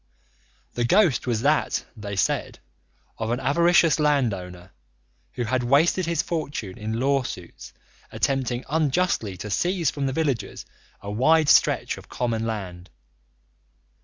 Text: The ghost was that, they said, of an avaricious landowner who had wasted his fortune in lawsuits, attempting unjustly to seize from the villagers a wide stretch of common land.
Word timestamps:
The 0.73 0.83
ghost 0.83 1.27
was 1.27 1.43
that, 1.43 1.85
they 1.95 2.15
said, 2.15 2.57
of 3.19 3.29
an 3.29 3.39
avaricious 3.39 3.99
landowner 3.99 4.71
who 5.33 5.43
had 5.43 5.61
wasted 5.61 6.07
his 6.07 6.23
fortune 6.23 6.75
in 6.75 6.99
lawsuits, 6.99 7.71
attempting 8.11 8.65
unjustly 8.67 9.37
to 9.37 9.51
seize 9.51 9.91
from 9.91 10.07
the 10.07 10.13
villagers 10.13 10.65
a 11.01 11.11
wide 11.11 11.49
stretch 11.49 11.99
of 11.99 12.09
common 12.09 12.47
land. 12.47 12.89